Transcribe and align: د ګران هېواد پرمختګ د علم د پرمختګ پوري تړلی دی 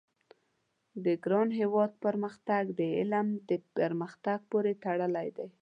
د 1.05 1.05
ګران 1.23 1.49
هېواد 1.59 1.91
پرمختګ 2.05 2.63
د 2.79 2.81
علم 2.97 3.27
د 3.49 3.51
پرمختګ 3.77 4.37
پوري 4.49 4.73
تړلی 4.83 5.27
دی 5.37 5.47